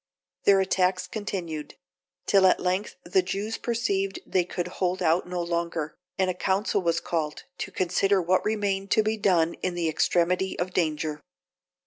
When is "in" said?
9.61-9.75